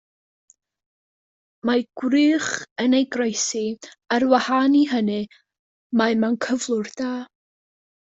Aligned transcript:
Mae 1.69 1.83
gwrych 2.01 2.47
yn 2.83 2.95
ei 2.99 3.05
groesi; 3.15 3.61
ar 4.15 4.25
wahân 4.31 4.79
i 4.79 4.81
hynny 4.95 5.19
mae 6.01 6.17
mewn 6.23 6.39
cyflwr 6.47 6.91
da. 7.03 7.11